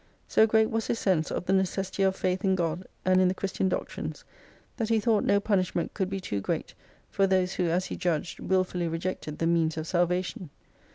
[0.27, 3.35] So great was his sense of the necessity of faith in God and in the
[3.35, 4.23] Christian doctrines
[4.77, 6.73] that he thought no punishment could be too great
[7.11, 10.49] for those who, as he judged, wilfully rejected the means of salvation.